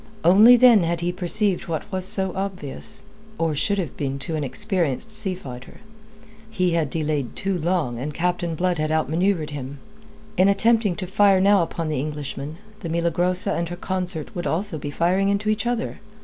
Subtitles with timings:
[0.23, 3.03] Only then had he perceived what was so obvious
[3.37, 5.79] or should have been to an experienced sea fighter:
[6.49, 9.77] he had delayed too long and Captain Blood had outmanoeuvred him.
[10.37, 14.79] In attempting to fire now upon the Englishman, the Milagrosa and her consort would also
[14.79, 15.99] be firing into each other.